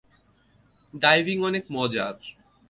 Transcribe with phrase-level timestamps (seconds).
[0.93, 2.15] Diving অনেক মজার।